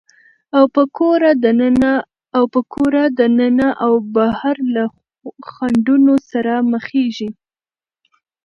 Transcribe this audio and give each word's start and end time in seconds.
او 0.57 0.63
په 0.75 0.83
کوره 0.97 1.31
دننه 3.17 3.69
او 3.85 3.93
بهر 4.15 4.57
له 4.75 4.83
خنډونو 5.51 6.13
سره 6.31 6.53
مخېږي، 6.71 7.29